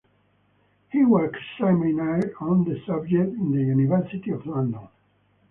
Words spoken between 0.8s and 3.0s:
He was examiner on the